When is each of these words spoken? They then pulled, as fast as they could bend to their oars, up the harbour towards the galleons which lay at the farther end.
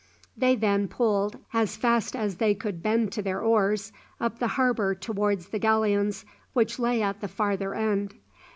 They 0.35 0.55
then 0.55 0.87
pulled, 0.87 1.37
as 1.53 1.77
fast 1.77 2.15
as 2.15 2.37
they 2.37 2.55
could 2.55 2.81
bend 2.81 3.11
to 3.11 3.21
their 3.21 3.39
oars, 3.39 3.93
up 4.19 4.39
the 4.39 4.47
harbour 4.57 4.95
towards 4.95 5.49
the 5.49 5.59
galleons 5.59 6.25
which 6.53 6.79
lay 6.79 7.03
at 7.03 7.21
the 7.21 7.27
farther 7.27 7.75
end. 7.75 8.15